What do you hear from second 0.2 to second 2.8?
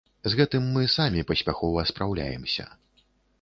З гэтым мы самі паспяхова спраўляемся.